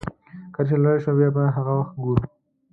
کله 0.53 0.65
چې 0.69 0.75
لويه 0.83 1.01
شوه 1.03 1.15
بيا 1.17 1.29
به 1.35 1.43
هغه 1.55 1.73
وخت 1.79 1.95
ګورو. 2.03 2.25